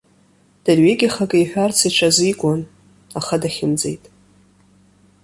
Дырҩегьых 0.63 1.15
акы 1.23 1.37
иҳәарц 1.41 1.77
иҽазикуан, 1.89 2.61
аха 3.19 3.35
дахьымӡеит. 3.41 4.03